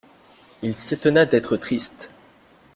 Il 0.63 0.73
s'étonna 0.75 1.27
d'être 1.27 1.57
triste. 1.57 2.09